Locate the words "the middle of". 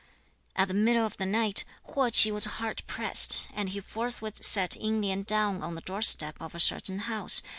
0.69-1.17